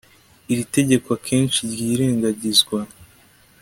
[0.51, 2.79] Iri tegeko akenshi ryirengagizwa